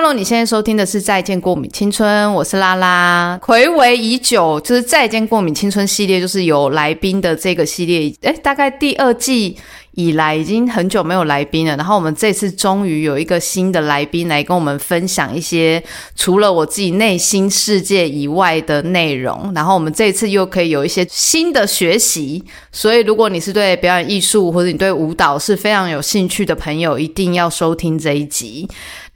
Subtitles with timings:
[0.00, 3.36] Hello，你现在收听的是《再见过敏青春》，我是拉拉。
[3.42, 9.56] 回味已久，就是《再见过敏青春》系列，就是有来宾的这个系列，哎，大概第二季。
[9.92, 15.82] 以来已经很久没有来宾了，然后我们这次终于有一个新的来宾来跟我们分享一些
[16.14, 28.68] 除了我自己内心世界以外的内容，然后我们这次又可以有一些新的学习，所以如果你是对表演艺术或者你对舞蹈是非常有兴趣的朋友，一定要收听这一集。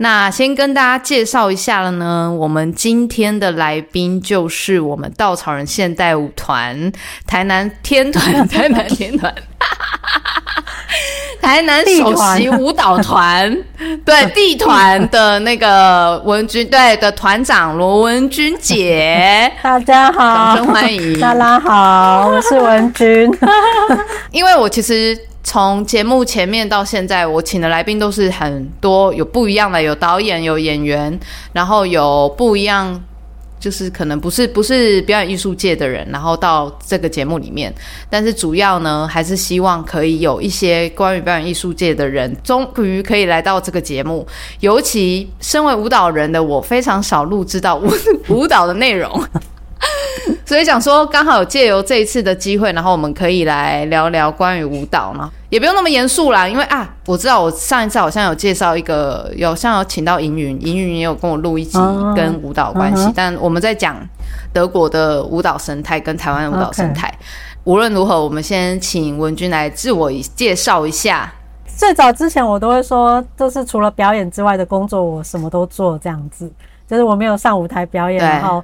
[0.02, 6.91] 那先跟大家介绍一下了呢，我们今天的来宾就是我们稻草人现代舞团
[7.24, 9.33] 台南天团，台南天团。
[11.41, 13.57] 台南首席舞蹈团，
[14.05, 23.30] 对地团的那个文君，对的团长罗文君姐， 大家好，掌声欢迎，大家好，我是文君。
[24.30, 31.18] 因为我其实从节目前面到现在，我请的来宾都是很多，有不一样的，有导演，有演员，
[31.52, 33.02] 然后有不一样。
[33.62, 37.73] 就是可能不是不是表演艺术界的人，然后到这个节目里面，
[38.10, 44.27] 但是主要呢还是希望可以有一些关于表演艺术界的人，终于可以来到这个节目。
[44.59, 47.88] 尤其身为舞蹈人的我，非常少录制到舞
[48.30, 49.09] 舞蹈的内容。
[50.45, 56.47] 所以想说，刚好有借由这一次的机会，然后我们可以来聊聊关于舞蹈嘛，也不用那么严肃啦。
[56.47, 61.79] 因为啊，我知道我上一次好像有介绍一个，有像有请到银云，银云也有跟我录一集
[62.15, 63.97] 跟舞蹈关系，但我们在讲
[64.53, 67.12] 德国的舞蹈生态跟台湾的舞蹈生态。
[67.65, 71.33] 无论如何，我们先请文君来自我介绍一下。
[71.67, 76.50] 最早之前我都会说，就是除了表演之外的工作，我什么都做这样子，
[76.87, 78.62] 就是我没有上舞台表演，然后。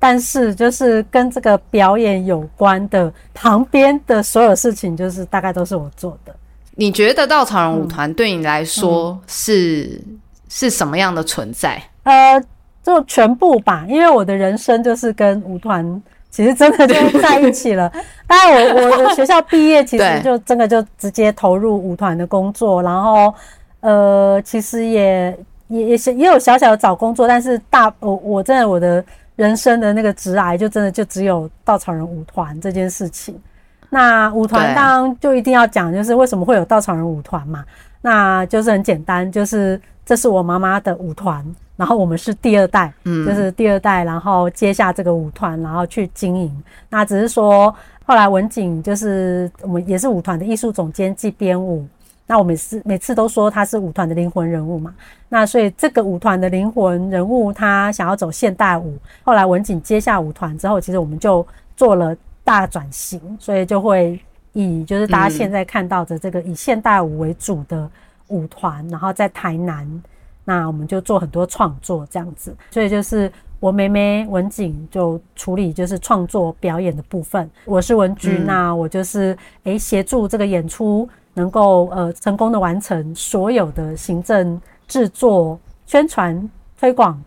[0.00, 6.32] 但是，就是跟这个表演有关的旁边的所有事情，就是大概都是我做的。
[6.76, 10.00] 你觉得稻草人舞团对你来说是
[10.48, 11.82] 是什么样的存在？
[12.04, 12.40] 呃，
[12.80, 17.92] 就全部吧，因为我的人生就是跟舞团其实真的就在一起了。
[18.28, 23.34] 当然，我我的学校毕业，其实就真的就直接投入舞团的工作，然后
[23.80, 25.36] 呃，其实也
[25.66, 29.04] 也也也有小小的找工作，但是大我我真的我的。
[29.38, 33.40] 人生的那个直癌，就真的就只有稻草人舞团这件事情。
[33.88, 37.64] 那舞团当然就一定要讲，就是为什么会有稻草人舞团嘛？
[38.00, 41.44] 那就是很简单，就是这是我妈妈的舞团，
[41.76, 46.64] 然后我们是第二代，嗯，就是第二代，然后接下这个舞团，然后去经营。
[46.90, 47.72] 那只是说
[48.04, 51.86] 后来文景就是我们也是舞团的艺术总监暨编舞。
[52.30, 54.94] 那我每次每次都说他是舞团的灵魂人物嘛，
[55.30, 61.44] 那所以这个舞团的灵魂人物他想要走现代舞，后来文景接下舞团之后，其实我们就
[61.74, 64.20] 做了大转型，所以就会
[64.52, 67.90] 以就是大家现在看到的这个以现代舞为主的
[68.26, 70.02] 舞团，然后在台南，
[70.44, 79.34] 那我们就做很多创作这样子，所以就是我妹妹文景就处理就是创作表演的部分，我是文菊，那我就是
[79.64, 81.08] 诶协助这个演出。
[81.38, 87.18] 能够呃成功的完成所有的行政制作、宣传、推广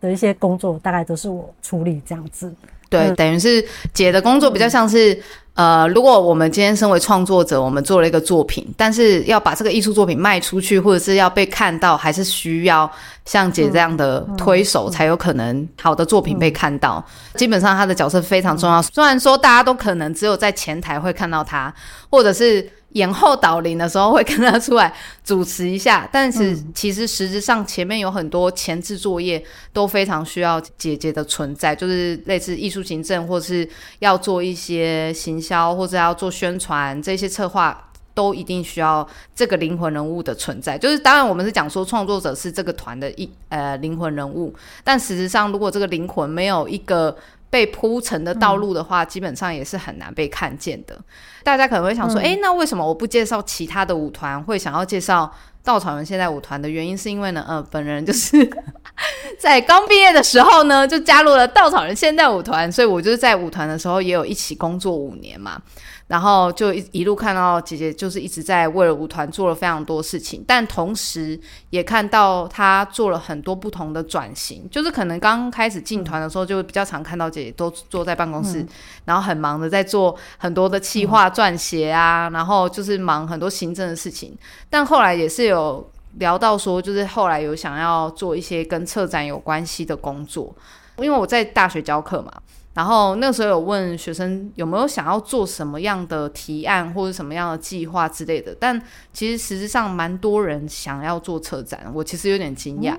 [0.00, 2.52] 的一些工作，大概都是我处理这样子。
[2.90, 3.62] 对，等于是
[3.92, 5.20] 姐的工作比较像是
[5.52, 12.90] 呃，如果我们今天身为创作者，我们做了一个作品，但是要把这个艺术作品卖出去，或者是要被看到，还是需要
[13.26, 17.04] 像姐这样的推手，才有可能好的作品被看到。
[17.34, 18.80] 基本上，他的角色非常重要。
[18.80, 21.74] 虽然说大家都可能只有在前台会看到他，
[22.08, 22.66] 或者是。
[22.98, 24.92] 演后导铃的时候会跟他出来
[25.24, 29.42] 主持一下，但是其实实质上前面有很多前置作业
[29.72, 33.68] 都非常需要姐姐的存在，就是类似艺术行政或是
[34.00, 40.76] 要做一些行销或者要做宣传这些策划，都一定需要这个灵魂人物的存在。
[40.76, 44.52] 就是当然我们是讲说创作者是这个团的一呃灵魂人物，
[44.82, 47.16] 但实质上如果这个灵魂没有一个。
[47.50, 50.98] 被铺成的道路的话，基本上也是很难被看见的。
[51.42, 58.48] 大家可能会想说，哎，那为什么我不介绍其他的舞团，会想要介绍稻草人现代舞团的原因，是因为呢，呃，本人就是
[59.38, 65.60] 在刚毕业的时候呢，就加入了稻草人现代舞团，所以我就是在舞团的时候也有一起工作五年嘛。
[66.08, 71.38] 然后就一一路看到姐姐，就是一直在为了舞团做了非常多事情，但同时
[71.68, 74.66] 也看到她做了很多不同的转型。
[74.70, 78.66] 就是可能刚开始进团的时候，就比较常看到姐姐都坐在办公室，
[79.04, 84.34] 然后很忙的在做很多的企划撰写啊，然后就是忙很多行政的事情。
[84.70, 90.54] 但后来也是有聊到说，就是后来有想要做一些跟策展有关系的工作，
[90.96, 92.32] 因为我在大学教课嘛。
[92.78, 98.80] 然后那时候有问学生有没有想要做什么样的提案或者什么样的计划之类的，但
[99.12, 102.96] 其实实质上蛮多人想要做策展，我其实有点惊讶。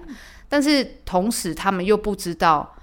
[0.49, 2.75] 但是同时他们又不知道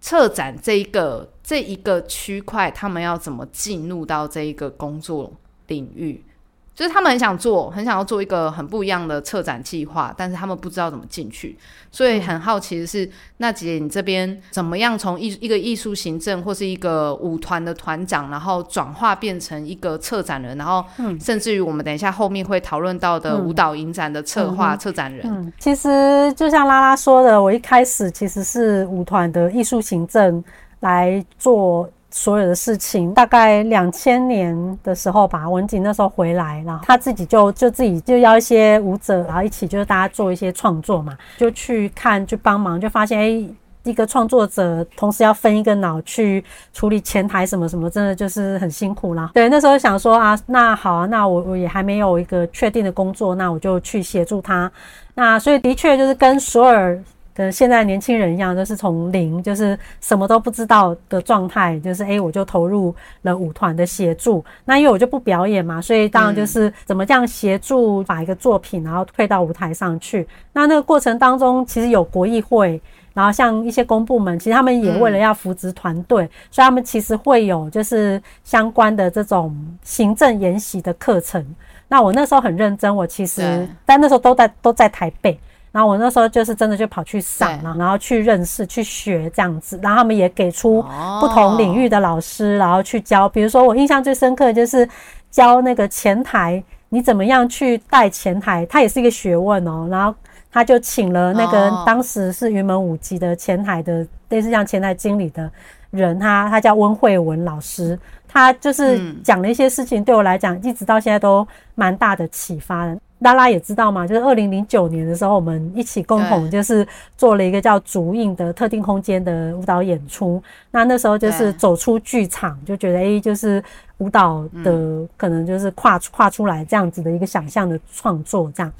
[0.00, 5.32] 策展这一个这一个区块，他们要怎么进入到这一个工作
[5.68, 6.24] 领域。
[6.74, 11.56] 就是他们很想做，很想要做一个很不一样的策展计划，但是他们不知道怎么进去，
[11.92, 20.84] 所以很好奇的是，那姐你这边怎么样从艺一个艺术行政或是一个舞团的团长，然后转化变成一个策展人，然后
[21.20, 25.22] 甚至于我们等一下后面会讨论到的舞蹈影展的策划策展人。
[25.24, 30.42] 嗯其实就像拉拉说的，我一开始其实是舞团的艺术行政
[30.80, 31.88] 来做。
[32.16, 43.44] 所有的事情大概两千年的时候吧，文景那时候回来，然后他自己就就自己就邀一些舞者，然后一起就是大家做一些创作嘛，就去看去帮忙，就发现哎，
[43.82, 49.32] 一个创作者同时要分一个脑去处理前台什么什么，真的就是很辛苦啦。
[49.34, 54.70] 对，那时候想说啊，那好啊，那我我也还没有一个确定的工作，那我就去协助他。
[55.16, 57.02] 那所以的确就是跟索尔。
[57.34, 64.44] 跟现在年轻人一样，就是从零，就是什么都不知道的状态，就是诶，我就投入了舞团的协助。
[64.64, 70.26] 那因为我就不表演嘛，所以当然就是怎么这样协助把一个作品，然后推到舞台上去。
[70.52, 72.80] 那那个过程当中，其实有国议会，
[73.12, 79.52] 然后像一些公部门，其实他们也为了要扶植团队，所以他们其实会有就是相关的这种
[79.82, 81.44] 行政研习的课程。
[81.88, 85.36] 那我那时候很认真，我其实但那时候都在都在台北。
[85.74, 89.76] 然后我那时候就是真的就跑去上了，然后去认识、去学这样子。
[89.82, 90.80] 然后他们也给出
[91.20, 93.28] 不同领域的老师，然后去教。
[93.28, 94.88] 比如说我印象最深刻的就是
[95.32, 99.88] 教那个前台，你怎么样去带前台，它也是一个学问哦。
[99.90, 100.14] 然后
[100.52, 105.50] 他就请了那个当时是云门舞集的前台的类似像前台经理的
[105.90, 107.98] 人，他他叫温慧文老师，
[108.28, 111.44] 他就是讲了一些事情，对我来讲一直到现在都
[111.74, 112.96] 蛮大的启发的。
[113.24, 116.86] 拉拉也知道嘛，就是二零零九年的时候，我们一起共同就是
[117.16, 120.40] 做了一个叫“竹印”的特定空间的舞蹈演出。
[120.70, 123.60] 那那时候就是走出剧场，就觉得哎，就是
[123.98, 128.72] 舞蹈的可能就是跨跨出来这样子的一个想象的创作这样。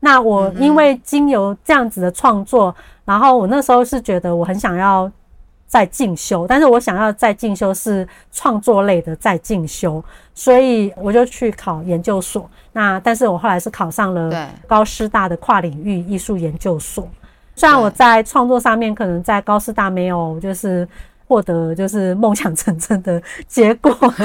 [0.00, 2.74] 那我因为经由这样子的创作，
[3.04, 5.10] 然后我那时候是觉得我很想要。
[5.70, 12.50] 在进修，但是我想要在进修是创作类的在进修，所以我就去考研究所。
[12.72, 17.08] 那但是我后来是考上了高师大的跨领域艺术研究所。
[17.54, 20.86] 虽然我在创作上面可能在高师大没有就是
[21.28, 23.94] 获得就是梦想成真的结果，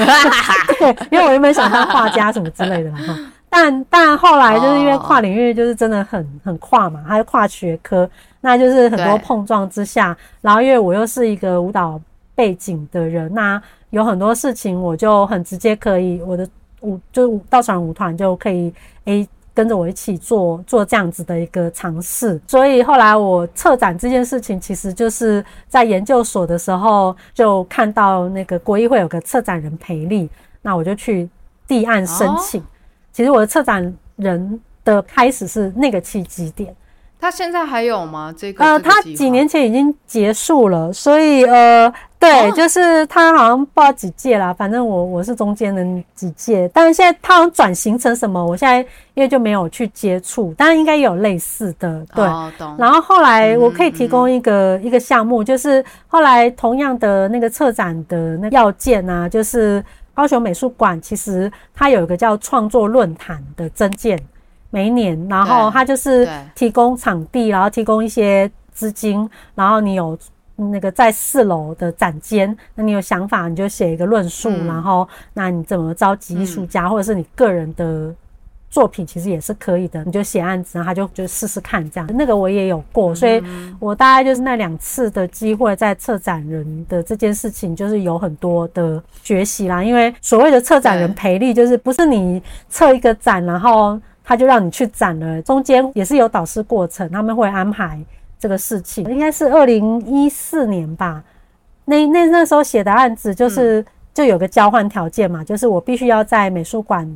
[0.79, 3.15] 对，因为我原本想当画家什么之类的哈。
[3.55, 8.09] 但但后来就是因为跨领域就是真的很很跨嘛，还有跨学科。
[8.41, 11.99] 那就是很多碰撞之下，然后因为我又是一个舞蹈
[12.35, 13.59] 背景的人，那
[13.91, 16.47] 有很多事情我就很直接可以，我的
[16.81, 18.71] 舞就是道场舞团就可以
[19.05, 22.39] 诶跟着我一起做做这样子的一个尝试。
[22.45, 30.29] 所以后来我策展这件事情，其实就是在研究所的时候就看到那个国艺会有个策展人培力，
[30.61, 31.29] 那我就去
[31.65, 32.61] 递案申请。
[33.15, 36.75] 其实我的策展人的开始是那个契机点。
[37.17, 38.35] 他现在还有吗？
[38.37, 48.79] 这个呃，他几年前已经结束了，所以呃，对，就是他好像不知道几届啦，反正我我是中间的几届，但是现在他好像转型成什么，我现在
[49.13, 52.25] 因为就没有去接触，当然应该有类似的，对。
[52.77, 59.83] 然后后来我可以提供一个一个项目，就是后来同样的那个策展的那要件啊，就是
[60.15, 64.19] 高雄美术馆其实它有一个叫创作论坛的增建。
[64.71, 70.17] 每一年，然后它就是提供场地，然后提供一些资金，然后你有
[70.57, 78.13] 那个在四楼的展间，那你有想法你就写一个论述，然后那你怎么召集艺术家，或者是你个人的
[78.75, 82.09] 作品，其实也是可以的，你就写案子，然后他就就试试看这样。
[82.13, 83.41] 那个我也有过，所以
[83.79, 89.81] 我大概就是那两次的机会，在策展人的这件事情，就是有很多的学习啦。
[89.81, 93.97] 因为所谓的策展人赔力，就是不是你策一个展，然后。
[94.27, 98.03] 他就让你去展了，中间也是有导师过程，他们会安排
[98.39, 99.05] 这个事情。
[99.05, 101.23] 应该是二零一四年吧，
[101.85, 107.07] 那那那时候写的案子就是就有个交换条件嘛，就是我必须要在美术馆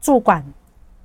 [0.00, 0.42] 驻馆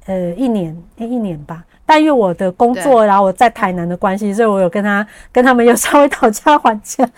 [0.06, 1.64] 呃一年，一年吧。
[1.86, 7.10] 但因为我的工作，然后我在台南的关系，所以我有跟他跟他们有稍微讨价还价，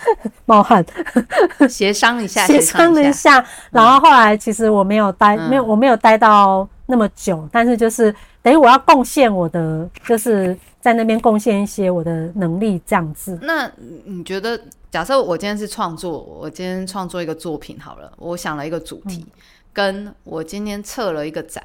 [0.45, 0.83] 冒汗
[1.69, 3.45] 协商一下，协商了一下。
[3.69, 6.67] 然后后来其实我没有待，没有我没有待到。
[6.85, 13.39] 那么久，但是就是等于我要贡献我的，就是在那边贡献一些我的能力这样子。
[13.41, 13.71] 那
[14.03, 14.59] 你觉得，
[14.91, 19.25] 假设我今天是创作，我今天创作一个作品好了，我想了一个主题，
[19.71, 21.63] 跟我今天测了一个展，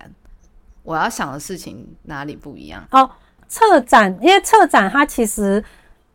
[0.89, 2.83] 我要想的事情哪里不一样？
[2.93, 3.11] 哦，
[3.47, 5.63] 策展，因为策展它其实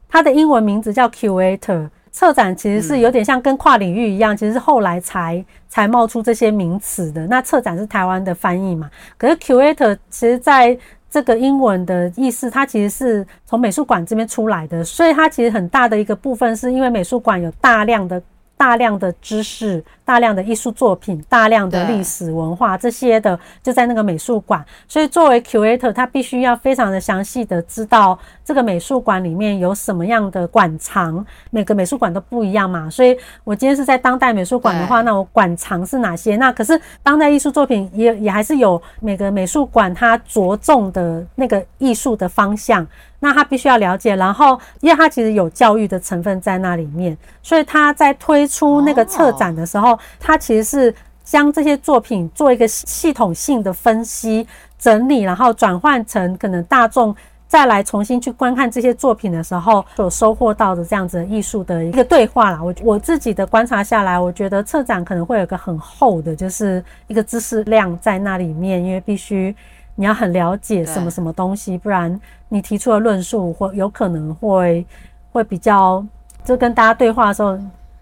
[0.10, 1.88] 它的英文名字叫 curator。
[2.12, 7.28] 策展其实是有点像跟跨领域一样，其实是后来才才冒出这些名词的。
[7.28, 8.90] 那策展是台湾的翻译嘛？
[9.16, 10.76] 可是 curator 其实在
[11.08, 18.20] 这个英文的意思，它其实是从美术馆这边出来的，所以它其实很大的一个部分是因为美术馆有大量的。
[18.56, 24.64] 大量的知识、大量的艺术作品、大量的历史文化这些的，就在那个美术馆。
[24.88, 31.26] 所以作为 curator，他必须要非常的详细的知道这个美术馆里面有什么样的馆藏。
[31.50, 36.38] 每个美术馆都不一样嘛，所以我今天是在当代美术馆的话，那我馆藏是哪些？
[36.38, 42.88] 那可是当代艺术作品也也还是有每个美术馆它着重的那个艺术的方向。
[43.24, 54.46] 那他必须要了解，然后因为他其实有教育的成分在那里面，所以他在推出那个策展的时候，他其实是将这些作品做一个系统性的分析、
[54.78, 57.16] 整理，然后转换成可能大众
[57.48, 62.62] 再来重新去观看这些作品的时候所收获到的这样子艺术的一个对话啦。
[62.62, 69.56] 我我自己的观察下来，我觉得策展可能会有个很厚的，就是一个知识量在那里面，因为必须。
[69.96, 72.20] 你要很了解什么什么东西，不然
[72.50, 74.86] 你提出的论述或有可能会
[75.32, 76.04] 会比较，
[76.44, 77.58] 就跟大家对话的时候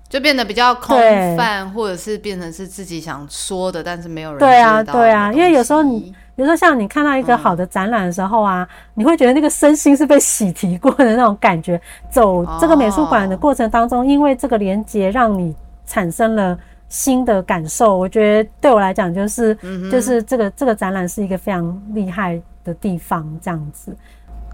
[0.07, 0.97] 就变得比较空
[1.35, 11.79] 泛，或者是变成是自己想说的，但是没有人对啊对啊，因为有时候你有时候像你看到一个好的展览的时候啊，你会觉得那个身心是被洗涤过的那种感觉。
[12.09, 15.55] 走这个美术馆的过程当中，因为这个连接让你
[15.85, 16.57] 产生了。
[16.91, 19.55] 新的感受，我觉得对我来讲就是，
[19.89, 23.95] 就是这个这个展览是一个非常厉害的地方，这样子。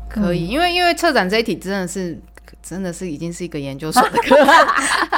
[0.08, 2.16] 可以，因为因为策展这一题真的是
[2.62, 4.36] 真的是已经是一个研究所的 课，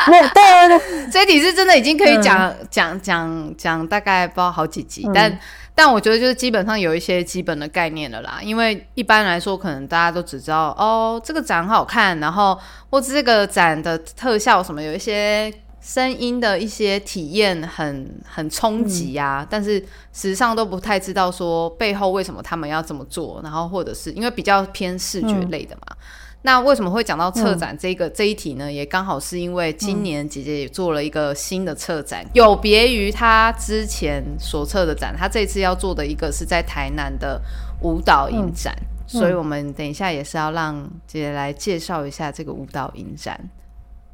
[0.06, 5.38] 对对对， 这一题是真的已经可以讲讲讲讲大概不知道好几集，但
[5.76, 12.58] 但我觉得就是基本上有一些基本的概念了啦，因为一般来说可能大家都只知道哦这个展好看，然后
[12.90, 15.54] 或者这个展的特效什么有一些。
[15.82, 19.80] 声音的一些体验很很冲击呀，但是
[20.12, 25.96] 实际上都不太知道说背后为什么他们要这么做，然后或者是因为比较偏视觉类的嘛。
[26.42, 28.72] 那为什么会讲到策展这个这一题呢？
[28.72, 37.42] 也刚好是因为今年姐姐也做了一个新的策展，有别于她之前所策的展，她这次要做的一个是在台南的
[37.82, 38.74] 舞蹈影展，
[39.06, 43.38] 所以我们等一下也是要让姐姐来介绍一下这个舞蹈影展。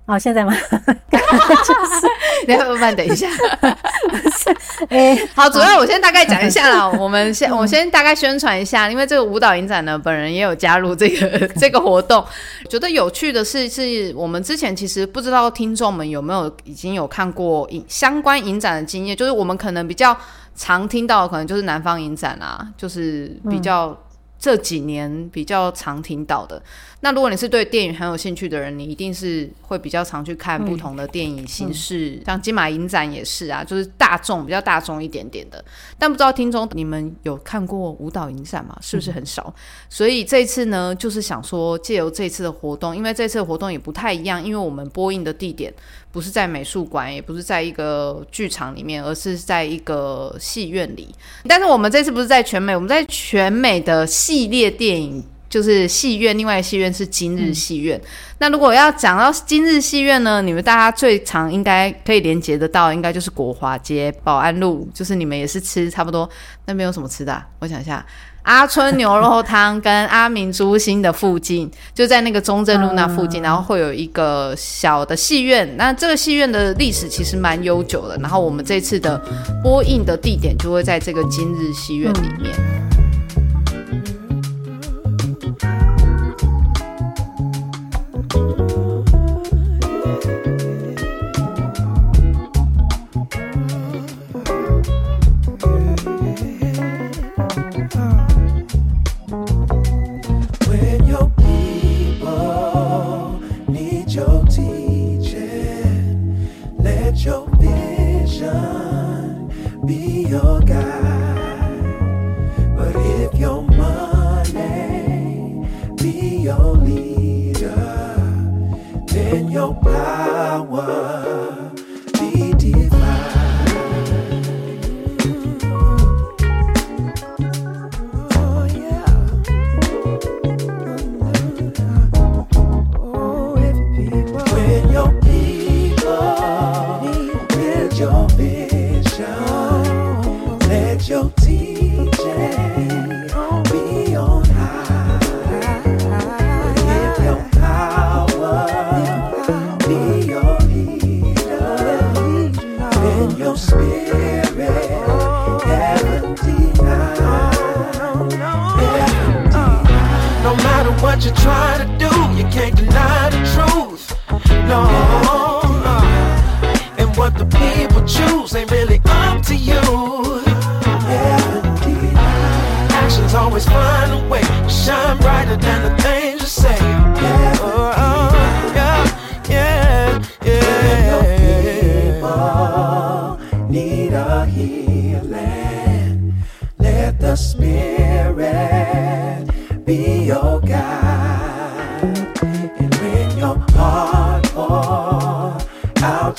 [0.05, 0.53] 哦，现在吗？
[2.47, 3.27] 你要慢慢等一下。
[4.89, 6.87] 哎，好，主要我先大概讲一下啦。
[6.99, 12.23] 我们先，我先大概宣传一下，因为这个舞蹈影展呢，本人也有加入这个这个活动。
[12.69, 20.15] 觉得有趣的是，是我们之前其实不知道听众们有没有已经有看过影相关影展的经验，就是我们可能比较
[20.55, 23.97] 常听到，可能就是南方影展啊，就是比较
[24.37, 26.61] 这几年比较常听到的。
[27.05, 35.63] 那如果你是对电影很有兴趣的人，你一定是会比较常去看不同的电影形式，像金马影展也是啊，就是大众比较大众一点点的。
[35.99, 38.75] 但不知道听众你们有看过舞蹈影展吗？
[38.81, 39.53] 是不是很少？
[39.87, 45.71] 所以这次呢，就是想说借由这次的活动，因为这次的活动也不太一样，因为我们播映的地点
[46.11, 51.13] 不是在美术馆，也不是在一个剧场里面，而是在一个戏院里。
[51.47, 55.23] 但是我们这次不是在全美，我们在全美的系列电影。
[55.49, 57.99] 就是戏院，另外戏院是今日戏院。
[58.39, 66.29] 那如果要讲到今日戏院呢，你们大家最常应该可以连接得到，应该就是国华街、保安路，就是你们也是吃差不多
[66.65, 67.41] 那边有什么吃的？
[67.59, 68.05] 我想一下，
[68.43, 75.77] 阿春牛肉汤跟阿明猪心的附近，就在那个中正路那附近，然后会有一个小的戏院。
[75.77, 78.17] 那这个戏院的历史其实蛮悠久的。
[78.17, 79.17] 然后我们这次的
[79.63, 83.04] 播映的地点就会在这个今日戏院里面。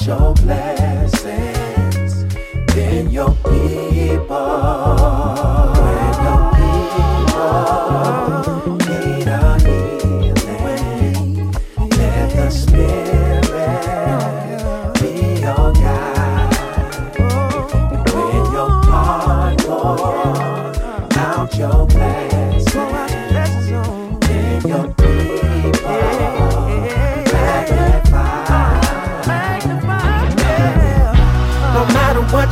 [0.06, 2.24] Your blessings,
[2.74, 4.26] then your people,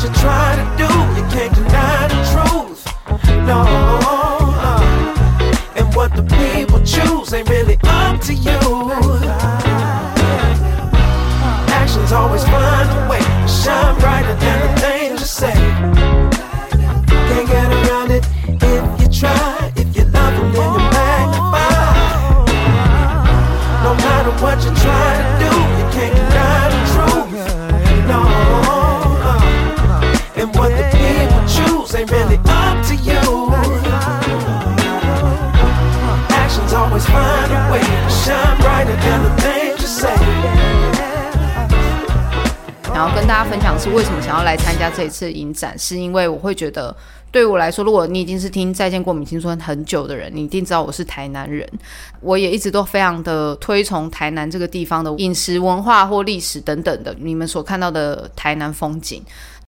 [0.05, 2.85] you try to do, you can't deny the truth.
[3.47, 3.65] No.
[4.67, 9.04] Uh, and what the people choose ain't really up to you.
[32.25, 33.21] Really up to you.
[36.31, 40.15] Actions always find a way to shine brighter than the things you say.
[42.93, 46.95] 然后跟大家分享是为什么想要来参加这一次影展，是因为我会觉得，
[47.33, 51.69] 对我来说，如果你已经是听《再见过敏青春》很久的人，你一定知道我是台南人，
[52.21, 59.21] 我也一直都非常的推崇台南这个地方的饮食文化或历史等等的，你们所看到的台南风景。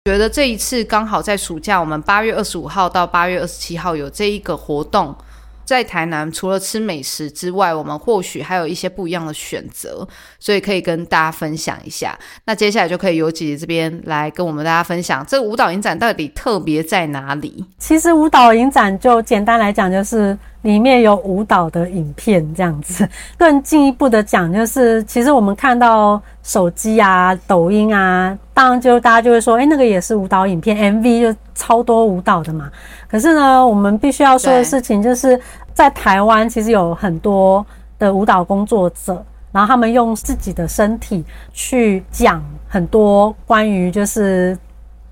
[0.08, 5.15] 觉得这一次刚好在暑假，我们八月二十五号到八月二十七号有这一个活动，
[5.65, 10.08] 在台南除了吃美食之外，我们或许还有一些不一样的选择，
[10.45, 12.15] 所以可以跟大家分享一下。
[12.45, 17.65] 那接下来就可以由姐姐这边来跟我们大家分享，这个舞蹈影展到底特别在哪里？
[17.79, 23.10] 其实舞蹈影展就简单来讲，就是里面有舞蹈的影片这样子。
[23.39, 32.69] 更进一步的讲，就是其实我们看到手机啊、抖音啊，当然就大家就会说，哎、那个也是舞蹈影片，MV 就超多舞蹈的嘛。
[33.10, 35.41] 可是呢，我们必须要说的事情就是，
[35.73, 37.65] 在台湾其实有很多
[37.97, 39.25] 的舞蹈工作者。
[39.56, 44.58] 然后他们用自己的身体去讲很多关于就是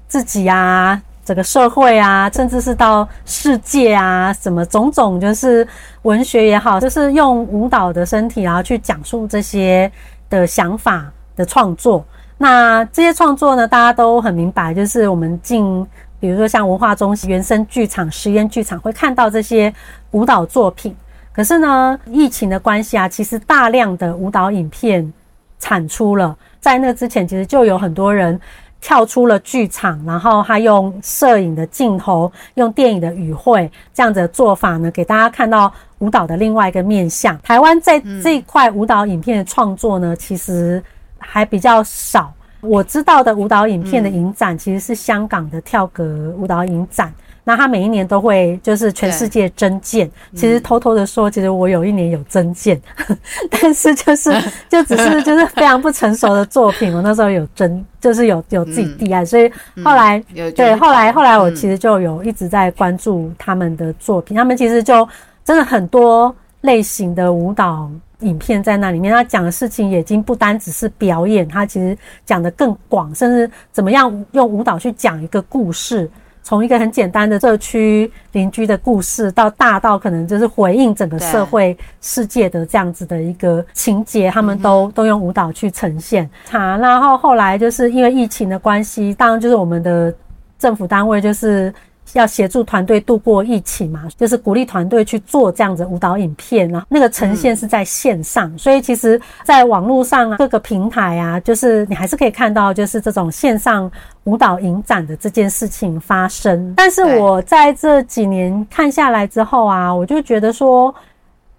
[0.06, 5.66] 自己啊、整个社会啊，甚至是到世界啊，什么种种，就是
[6.02, 9.90] 文学也好，就是用舞蹈的身体，然后去讲述这些
[10.30, 12.04] 的想法的创作。
[12.38, 15.88] 那这些创作呢，大家都很明白，就是我们进，
[16.20, 19.74] 比如说像文化中心、原生剧场、实验剧场，会看到这些
[20.12, 20.94] 舞蹈作品。
[21.34, 25.12] 可是呢，疫情的关系啊，其实大量的舞蹈影片
[25.58, 28.40] 产出了，在那之前，其实就有很多人
[28.80, 37.36] 跳出了剧场，然后他用摄影的镜头，用电影的语汇这样子的做法呢，给大家看到舞蹈的另外一个面向。
[37.42, 40.84] 台湾在这块舞蹈影片的创作呢，其实
[41.18, 42.32] 还比较少。
[42.62, 47.12] 我知道的舞蹈影片的影展，其实是香港的跳格舞蹈影展。
[47.44, 52.80] 那他每一年都会就是全世界征件，其实偷偷的说，其实我有一年有征件，
[53.52, 54.32] 但是就是
[54.70, 59.52] 就只是就是非常不成熟的作品，我那时候有征，就是有有自己递案，所以
[59.84, 61.56] 后来有对后来后来我嗯。
[61.56, 65.08] 其实就有一直在关注他们的作品，他们其实就
[65.46, 67.90] 真的很多类型的舞蹈。
[68.20, 76.10] 影片在那里面，他讲的事情也已经不单只是表演，他其实讲的更广，甚至怎么样用舞蹈去讲一个故事，
[76.44, 86.30] 从一个很简单的社区邻居的故事，到大到可能就是回应整个社会世界的这样子的一个情节，他们都都用舞蹈去呈现。
[86.52, 90.14] 好，然后后来就是因为疫情的关系，当然就是我们的
[90.60, 91.74] 政府单位就是。
[92.14, 103.92] 要协助团队度过疫情嘛，就是鼓励团队去做这样子舞蹈影片，然后那个呈现是在线上，所以其实在网络上啊，各个平台啊，就是你还是可以看到，就是这种线上
[104.26, 106.74] 舞蹈影展的这件事情发生。
[106.78, 110.94] 但是我在这几年看下来之后啊，我就觉得说，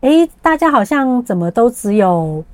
[0.03, 2.45] 诶，大家好像怎么都只有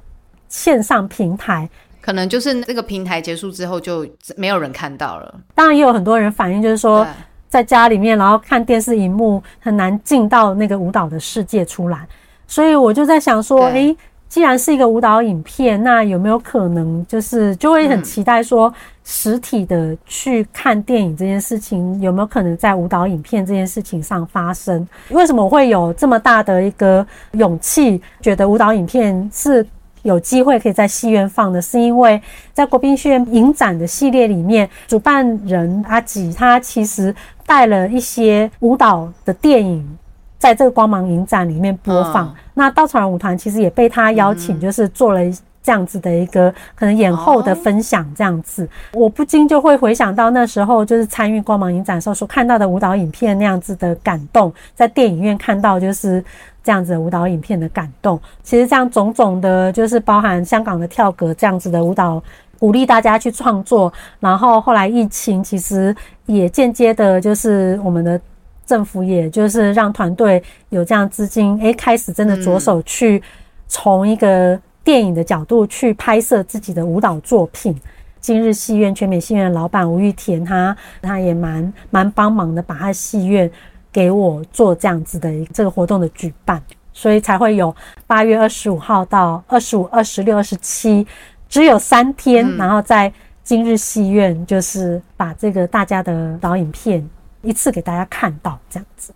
[0.49, 1.69] 线上平台，
[2.01, 5.35] 可能就是那个平台结束之后就没有人看到了。
[5.55, 7.07] 当然也有很多人反映，就是说。
[7.51, 11.99] 在家里面，然后看电视荧幕，很难进到那个舞蹈的世界出来。
[12.47, 13.97] 所以我就在想说，对诶，
[14.29, 18.73] 既然是一个舞蹈影片，那有没有可能就是就会很期待说，
[19.05, 24.87] 实体的去看电影这件事情有没有可能在舞蹈影片这件事情上发生？
[25.11, 29.67] 为什么我会有这么大的一个勇气，觉得舞蹈影片是
[30.03, 31.61] 有机会可以在戏院放的？
[31.61, 32.21] 是因为
[32.53, 37.15] 在国宾戏院影展的系列里面，主办人阿吉他其实
[37.51, 39.99] 带了一些舞蹈的电影。
[40.39, 45.21] 在这个光芒影展里面播放，嗯那稻草人舞团其实也被他邀请，就是做了
[45.63, 56.25] 这样子的一个可能演后的分享这样子，我不禁就会回想到那时候就是参与光芒影展的时候所看到的舞蹈影片那样子的感动，在电影院看到就是
[56.65, 58.19] 这样子的舞蹈影片的感动。
[58.43, 62.23] 其实这样种种的，就是包含香港的跳格这样子的舞蹈。
[62.61, 65.97] 鼓励大家去创作，然后后来疫情其实
[66.27, 68.21] 也间接的，就是我们的
[68.67, 73.21] 政府也就是让团队有这样资金，诶，开始真的着手去
[73.67, 77.75] 从一个电影的角度去拍摄自己的舞蹈作品。
[78.21, 83.51] 今日戏院全美戏院的老板吴玉田，他他也蛮蛮帮忙的，把他戏院
[83.91, 87.75] 给我做这样子的这个活动的举办，所以才会有
[88.07, 91.07] 八月二十五号到二十五、二十六、二十七，
[91.51, 97.07] 只有三天，然后在今日戏院就是把这个大家的导影片
[97.43, 99.13] 一次给大家看到这样子。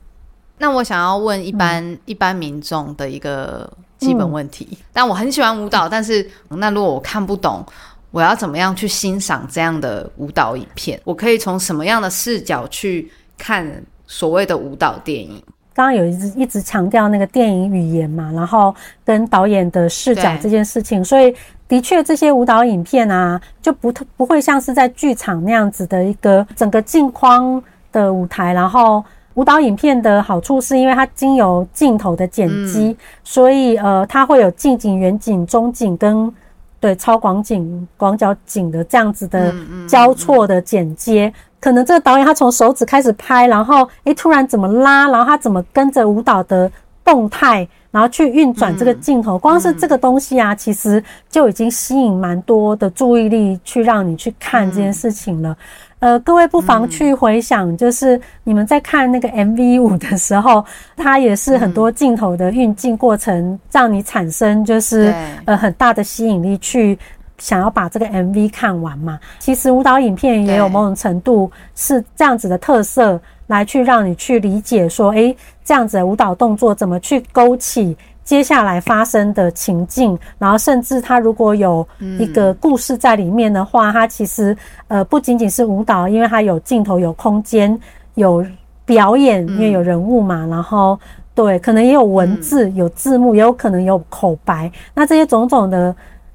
[0.59, 7.65] 那我想要问一般、一般民众的一个基本问题，但我很喜欢舞蹈，但是那如果我看不懂，
[8.11, 11.01] 我要怎么样去欣赏这样的舞蹈影片？
[11.05, 15.43] 我可以从什么样的视角去看所谓的舞蹈电影？
[15.75, 21.35] 刚刚有一直一直强调那个电影语言嘛，然后跟导演的视角对这件事情，所以
[21.69, 29.05] 的确这些舞蹈影片啊，就不特不会像是在剧场那样子的一个整个镜框的舞台，然后。
[29.35, 36.33] 舞蹈影片的好处是因为它经由镜头的剪辑，所以呃，它会有近景、远景、中景跟
[36.79, 39.53] 对超广景、广角景的这样子的
[39.89, 41.35] 交错的剪接。
[41.65, 46.71] 可能这个导演他从手指开始拍，然后诶突然怎么拉，然后他怎么跟着舞蹈的
[47.03, 49.39] 动态，然后去运转这个镜头。
[49.39, 55.57] 光是这个东西啊，其实就已经吸引蛮多的注意力去让你去看这件事情了。
[56.01, 60.63] 呃，各位不妨去回想，就是你们在看那个 MV 五的时候，
[60.99, 65.15] 它也是很多镜头的运镜过程，让你产生就是
[65.47, 66.99] 呃很大的吸引力去。
[67.39, 69.19] 想要把这个 MV 看完嘛？
[69.39, 81.87] 其实舞蹈影片也有某种程度是这样子的特色，来去让你去理解说，诶，这样子的舞蹈动作怎么去勾起接下来发生的情境，然后甚至它如果有
[82.19, 84.57] 一个故事在里面的话，它其实
[84.89, 87.79] 呃不仅仅是舞蹈，因为它有镜头、有空间、
[88.15, 88.47] 有
[88.85, 90.99] 表演，因为有人物嘛，然后
[91.35, 95.95] 对，可能也有文字、有字幕，也有可能有口白，那这些种种的。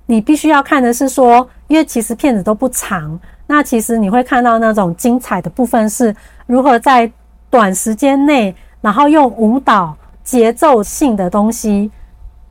[0.10, 6.13] 你必须要看的是说，因为其实片子都不长，那其实你会看到那种精彩的部分是
[6.48, 7.10] 如何在
[7.48, 11.91] 短时间内，然后用舞蹈节奏性的东西，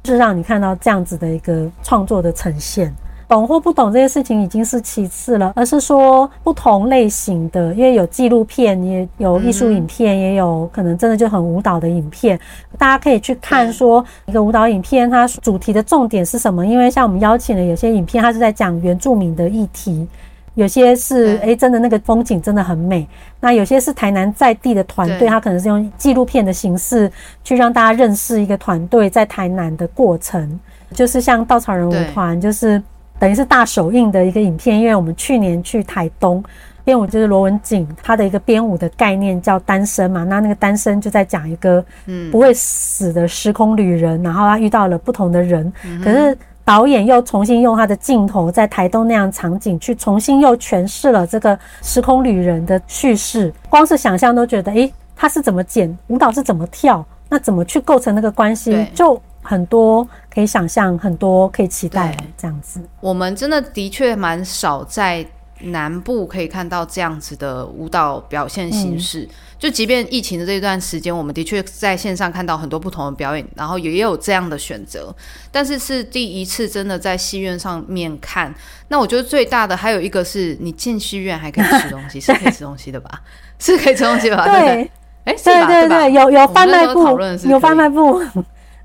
[0.04, 2.94] 是让你看到这样子的一个创作的呈现。
[3.28, 12.40] 懂或不懂这些事情已经是其次了，而是说不同类型的，因为有纪录片，也有艺术影片，也有可能真的就很舞蹈的影片，
[12.78, 16.66] 大家可以去看说一个舞蹈影片它主题的重点是什么。
[16.66, 20.08] 因为像我们邀请的有些影片，它是在讲原住民的议题。
[20.54, 23.06] 有些是诶、真的那个风景真的很美。
[23.38, 27.08] 那有些是台南在地的团队，对他可能是用纪录片的形式
[27.44, 30.58] 去让大家认识一个团队在台南的过程。
[30.92, 32.82] 就是像稻草人舞团，就是
[33.18, 34.78] 等于是大首映的一个影片。
[34.80, 36.42] 因为我们去年去台东
[36.84, 40.24] 编舞，就是罗文景他的一个编舞的概念叫单身嘛。
[40.24, 41.84] 那那个单身就在讲一个
[42.30, 46.36] 不会死的时空旅人，然后他遇到了不同的人，可是。
[46.68, 53.50] 导演又重新用他的镜头，在台东那样场景去重新又诠释了这个时空旅人的叙事。
[53.70, 62.82] 光是想象都觉得，诶，他是怎么剪舞蹈，是怎么跳，那怎么去构成那个关系，就很多可以想象，很多可以期待这样子。
[63.00, 65.26] 我们真的的确蛮少在
[65.60, 69.22] 南部可以看到这样子的舞蹈表现形式。
[69.22, 75.12] 嗯就即便疫情的这段时间，我们的确在线上看到很多不同的表演，然后也有这样的选择，
[75.50, 78.54] 但是是第一次真的在戏院上面看。
[78.86, 83.20] 那我觉得最大的还有一个是你进戏院还可以吃东西，是可以吃东西的吧？
[83.58, 84.44] 是可以吃东西的吧？
[84.44, 84.88] 对？
[85.24, 87.18] 哎，对对对，有有贩卖部，
[87.50, 88.22] 有贩卖部，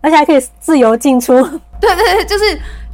[0.03, 1.33] 而且还可以自由进出。
[1.81, 2.43] 对对对，就是。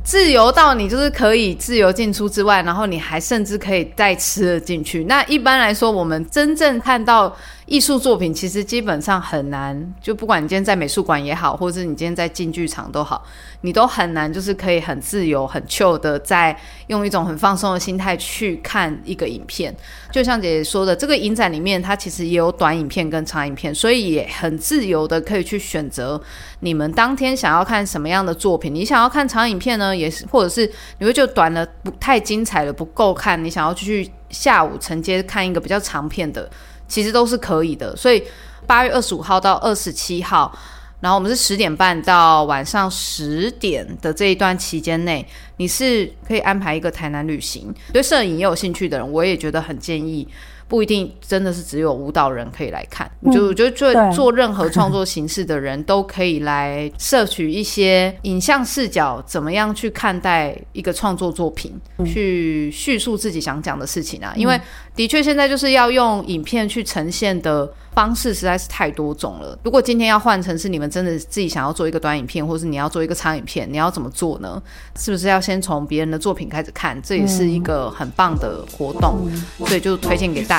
[0.01, 5.03] 自由到你就是可以自由进出之外，然后你还甚至可以带吃的进去。
[5.03, 7.35] 那一般来说，我们真正看到
[7.69, 13.23] 艺术作品其实基本上很难，就不管你今天在美术馆也好，或者是你今天在进剧场都好，
[13.61, 19.71] 你都很难就是可以很自由、很 chill 的在用一种很放松的心态去看一个影片。
[20.11, 26.19] 就像姐姐说的，这个影展里面它其实也有短影片跟长影片，所以也很自由的可以去选择
[26.61, 28.73] 你们当天想要看什么样的作品。
[28.73, 36.49] 你想要看长影片呢，也是或者是你会就短了不太精彩了不够看，你想要去下午承接看一个比较长片的。
[36.89, 38.21] 其实都是可以的，所以
[38.67, 40.51] 八月二十五号到二十七号，
[40.99, 45.25] 然后我们是十点半到晚上十点的这一段期间内，
[45.55, 47.73] 你是可以安排一个台南旅行。
[47.93, 50.27] 对摄影也有兴趣的人，我也觉得很建议。
[50.69, 61.73] 不一定真的是只有舞蹈人可以来看，就我觉得做做任何创作形式的人都可以来摄取一些影像视角，怎么样去看待一个创作作品，
[62.05, 64.31] 去叙述自己想讲的事情啊。
[64.35, 64.61] 因为
[64.95, 69.57] 的确现在就是要用影片去呈现的方式实在是太多种了。
[69.63, 74.61] 如果今天要换成是你们真的自己想要做一个短影片，或是你要做一个长影片，你要怎么做呢？
[74.95, 77.01] 是不是要先从别人的作品开始看？
[77.01, 79.27] 这也是一个很棒的活动，
[79.65, 80.58] 所以就推荐给大。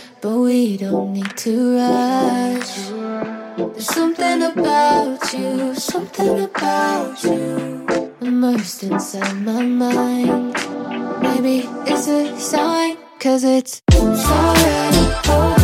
[0.21, 2.89] But we don't need to rush.
[3.57, 10.53] There's something about you, something about you, immersed inside my mind.
[11.23, 15.60] Maybe it's a sign, cause it's already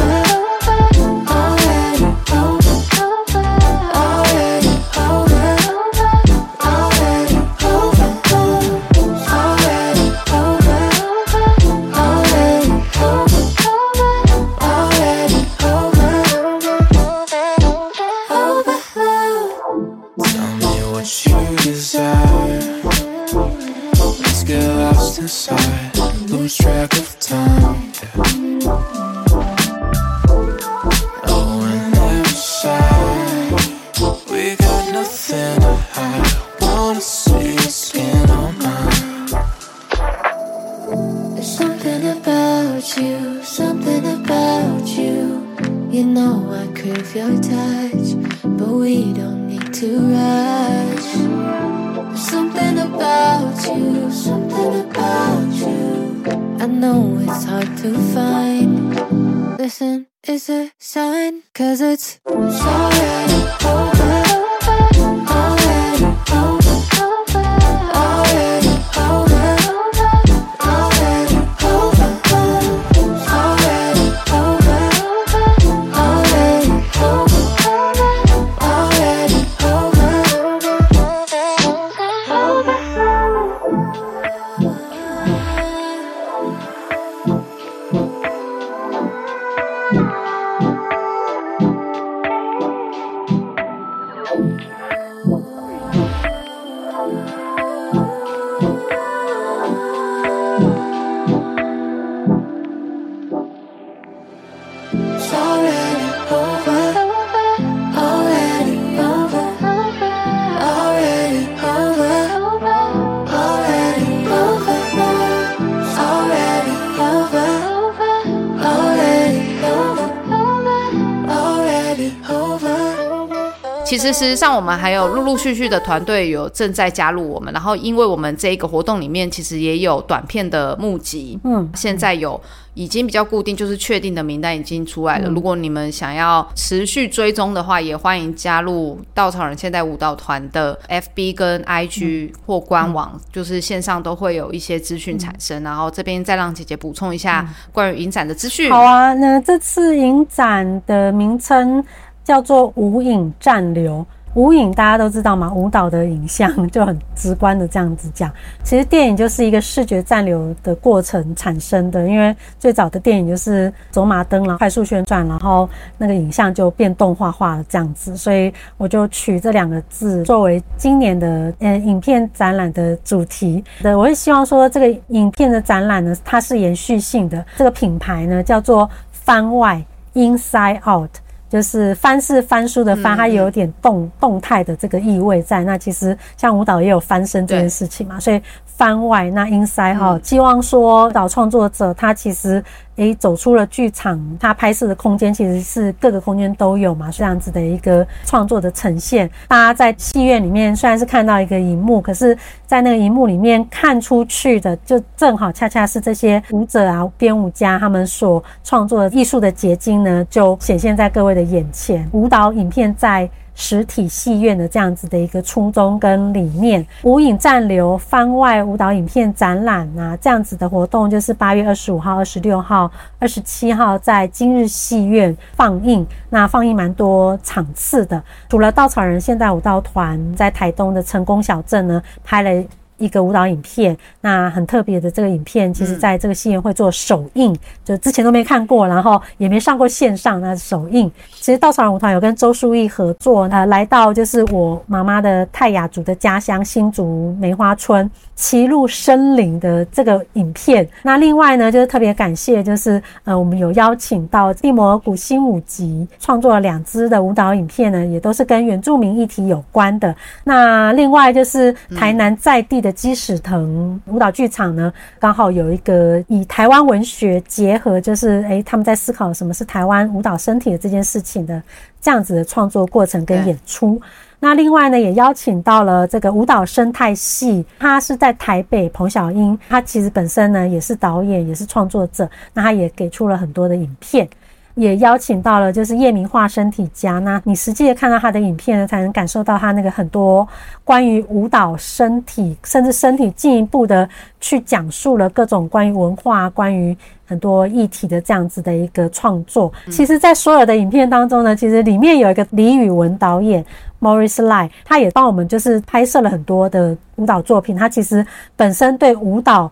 [124.07, 132.39] 实事实上，我们还有陆陆续续的团队有正在加入我们，然后因为我们这一个活动里面其实也有短片的募集，嗯，现在有
[132.73, 135.29] 已经比较固定，就是确定的名单已经出来了。
[135.29, 145.63] 如果你们想要持续追踪的话，也欢迎加入稻草人现代舞蹈团的 FB 跟 IG 或官网，就是线上都会有一些资讯产生。
[145.63, 148.71] 然后这边再让姐姐补充一下关于影展的资讯。
[148.71, 151.83] 好啊，那这次影展的名称
[152.27, 154.05] 叫做“无影暂留”。
[154.33, 158.31] 无影大家都知道嘛，舞蹈的影像 就很直观的这样子讲。
[158.63, 173.97] 其实电影就是一个视觉暂留的过程产生的，因为最早的电影就是走马灯了，快速旋转，然后那个影像就变动画化了这样子，所以我就取这两个字作为今年的呃影片展览的主题的。
[173.97, 181.09] 我会希望说这个影片的展览呢，它是延续性的，这个品牌呢叫做番外 Inside Out。
[181.49, 185.63] 就是翻是翻书的翻，它有点动动态的这个意味在。
[185.63, 192.63] 那其实像舞蹈也有翻身这件事情嘛，所以番外那 inside 哈，希望说舞蹈创作者他其实
[192.97, 199.29] 诶走出了剧场，他拍摄的空间其实是各个空间都有嘛，这样子的一个创作的呈现。
[199.47, 212.07] 大家在戏院里面虽然是看到一个荧幕，可是在那个荧幕里面看出去的，就正好恰恰是这些舞者啊、编舞家他们所创作的艺术的结晶呢，就显现在各位的眼前。
[212.11, 213.29] 舞蹈影片在。
[213.59, 226.05] 实体戏院的这样子的一个初衷跟理念，无影暂留番外舞蹈影片展览啊，这样子的活动就是八月二十五号、二十六号、二十七号在今日戏院放映。
[226.29, 232.63] 那放映蛮多场次的，除了稻草人现代舞蹈团在台东的成功小镇呢拍了。
[232.97, 241.11] 一个舞蹈影片，那很特别的这个影片，其实在这个戏院会做首映，就之前都没看过，然后也没上过线上，那首映。
[241.35, 248.09] 其实稻草人舞团有跟周淑义合作，呃，来到就是我妈妈的泰雅族的家乡新竹梅花村。
[248.37, 260.15] 骑入森林的这个影片，那另外呢，就是特别感谢，就是呃，我们有邀请到地摩尔古新舞集创作了两支的舞蹈影片呢，也都是跟原住民议题有关的。
[260.43, 271.61] 那另外就是台南在地的基史腾舞蹈剧场呢，刚好有一个以台湾文学结合，就是诶，他们在思考什么是台湾舞蹈身体的这件事情的
[272.01, 274.01] 这样子的创作过程跟演出。
[274.39, 284.29] 那另外呢，也邀请到了这个舞蹈生态系，他是在台北彭小英，他其实本身呢也是导演，也是创作者，那他也给出了很多的影片，
[284.77, 290.47] 也邀请到了就是叶明化身体家，那你实际的看到他的影片呢，才能感受到他那个很多
[290.85, 294.07] 关于舞蹈身体，甚至身体进一步的
[294.39, 296.95] 去讲述了各种关于文化、关于。
[297.29, 303.61] 很多议题的这样子的一个创作，其实，在所有的影片当中呢，其实里面有一个李宇文导演
[303.99, 307.75] Morris Lie，他也帮我们就是拍摄了很多的舞蹈作品。
[307.75, 309.69] 他其实本身对舞蹈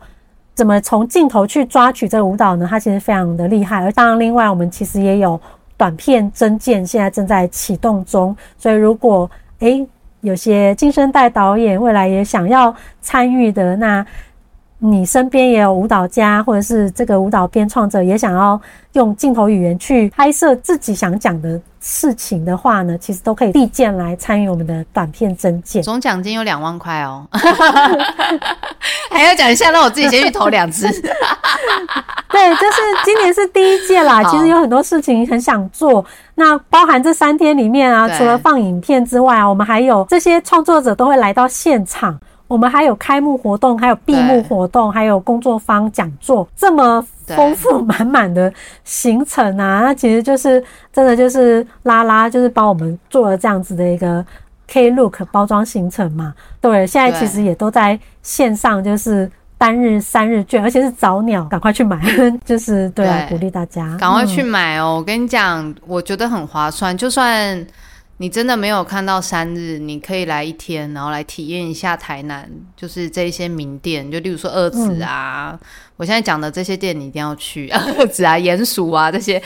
[0.56, 2.66] 怎么从镜头去抓取这个舞蹈呢？
[2.68, 3.84] 它其实非常的厉害。
[3.84, 5.40] 而当然，另外我们其实也有
[5.78, 8.36] 短片真件，现在正在启动中。
[8.58, 9.86] 所以，如果诶
[10.22, 14.04] 有些新生代导演未来也想要参与的，那。
[14.78, 18.60] 你身边也有舞蹈家，或者是这个舞蹈编创者，也想要
[18.92, 25.84] 用镜头语言去拍摄自己想讲的事情的话呢，其实都可以递件来参与我们的短片征件。
[25.84, 27.28] 总奖金有两万块哦，
[29.12, 30.90] 还要讲一下，那我自己先去投两支。
[32.32, 36.04] 对，就是今年是第一届啦，其实有很多事情很想做。
[36.34, 42.20] 那包含这三天里面啊，除了放影片之外啊，我们还有这些创作者都会来到现场。
[42.48, 48.52] 我们还有开幕活动，还有闭幕活动，还有工作坊讲座，这么丰富满满的
[48.84, 49.82] 行程啊！
[49.82, 54.26] 那其实就是真的就是拉拉，就是帮我们做了这样子的一个
[54.68, 56.34] K Look 包装行程嘛。
[56.62, 62.00] 对，现在其实也都在线上，就是单日三日券，而且是早鸟，赶快去买，
[62.46, 64.98] 就是对啊，鼓励大家赶快去买哦！
[64.98, 67.66] 我跟你讲，我觉得很划算，就算。
[68.18, 75.60] 你真的没有看到三日，你可以来一天，然后来体验一下台南，就是这一些名店，就例如说二子啊，
[75.98, 79.42] 我现在讲的这些店，你一定要去 二子啊、鼹鼠啊这些，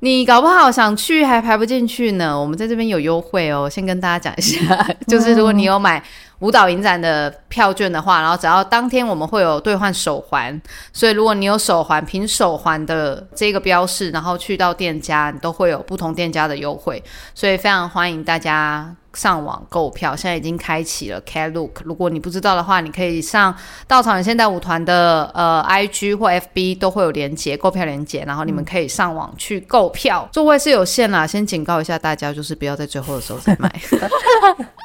[0.00, 2.38] 你搞不好想去还排不进去呢。
[2.38, 6.02] 我们在这边有优惠哦，先跟大家讲一下， 就是如果你有买。
[6.42, 10.60] 舞蹈影展的票券的话，然后只要当天我们会有兑换手环，
[10.92, 17.00] 所以如果你有手环，凭手环的这个标识，然后去到店家，你都会有不同店家的优惠，
[17.32, 20.14] 所以非常欢迎大家上网购票。
[20.14, 23.54] 现在已经开启了 Klook，如果你不知道的话，你可以上
[23.86, 30.28] 稻草人现代舞团的呃 IG 或 FB 都会有连接购票连接，然后你们可以上网去购票。
[30.32, 33.72] 座位是有限啦，先警告一下大家，就是不要在最后的时候再买。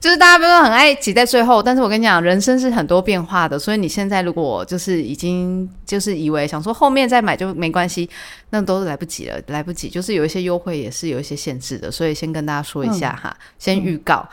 [0.00, 8.08] 就是大家不是很爱挤在最后，但是我跟你讲，人生是很多变化的，所以你现在如果就是已经就是以为想说后面再买就没关系，
[8.50, 9.88] 那都是来不及了，来不及。
[9.88, 14.24] 就是有一些优惠也是有一些限制的，所以先跟大家说一下哈，先预告。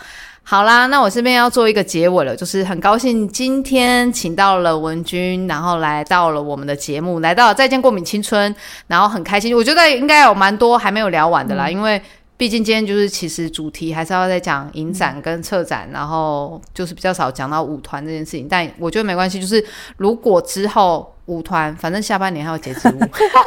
[0.44, 8.56] 好啦，那我这边要做一个结尾了，就是很高兴今天请到了文君，然后来到了我们的节目，来到再见过敏青春，
[8.86, 12.00] 然后很开心，我觉得应该有蛮多还没有聊完的啦，因为。
[12.38, 18.46] 毕竟今天就是其实主题还是要在讲影展跟策展，然后就是比较少讲到舞团这件事情。
[18.50, 19.66] 但我觉得没关系，就是
[19.96, 23.00] 如果之后舞团，反正下半年还有截止舞，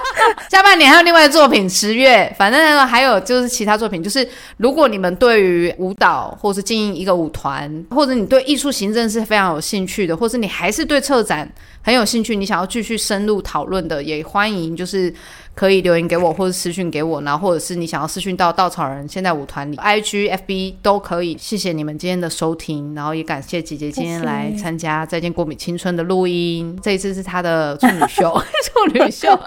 [0.51, 11.51] 下半年还有另外的作品，十月，反正还有就是其他作品，就是如果你们对于舞蹈或是经营一个舞团，或者你对艺术行政是非常有兴趣的，或是你还是对策展
[11.83, 15.13] 很有兴趣，你想要继续深入讨论的，也欢迎就是
[15.55, 21.37] 可以留言给我，或者私讯给我，然后或者是你想要私讯到稻草人现在舞团里，IG、FB 都可以。
[21.39, 29.39] 谢谢你们今天的收听，然后也感谢姐姐今天来参加《再见过敏青春》的录音，这一次是她的处女秀， 处女秀。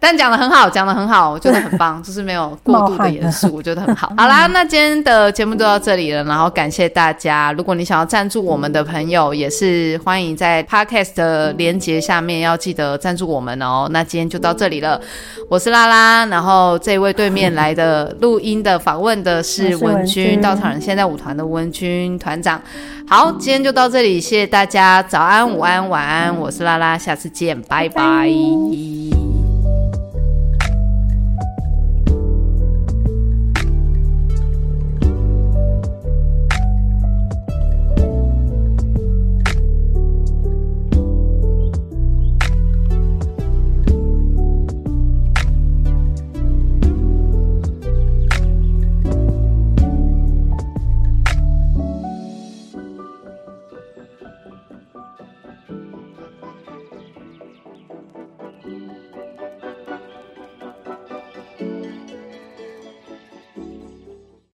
[0.00, 4.10] 但讲的很好，讲的很好，我觉得很棒， 就是没有过度的严肃，我觉得很好。
[4.16, 7.52] 好啦，那今天的节目就到这里了，然后感谢大家。
[7.52, 13.86] 如果你想要赞助我们的朋友，也是欢迎在 Podcast 的连接下面要记得赞助我们哦。
[13.90, 14.98] 那今天就到这里了，
[15.50, 22.60] 我是拉拉，然后这位对面来的录音的访问的是文君，稻草人现在舞团的文君团长。
[23.06, 28.30] 好，今天就到这里，谢谢大家，早安、午安、晚安，我是拉拉，下次见，拜拜。